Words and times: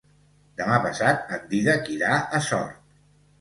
Demà 0.61 0.79
passat 0.85 1.35
en 1.37 1.43
Dídac 1.51 1.93
irà 1.97 2.17
a 2.39 2.41
Sort. 2.49 2.83